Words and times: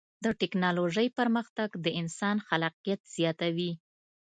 د 0.23 0.25
ټکنالوجۍ 0.41 1.07
پرمختګ 1.19 1.69
د 1.85 1.87
انسان 2.01 2.37
خلاقیت 2.47 3.01
زیاتوي. 3.15 3.71